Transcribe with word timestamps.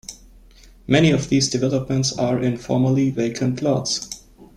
Many 0.87 1.11
of 1.11 1.29
these 1.29 1.51
developments 1.51 2.11
are 2.17 2.41
in 2.41 2.57
formerly 2.57 3.11
vacant 3.11 3.61
lots. 3.61 4.23